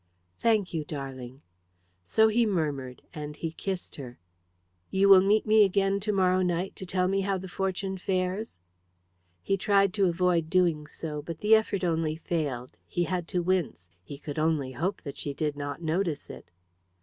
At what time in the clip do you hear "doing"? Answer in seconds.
10.49-10.87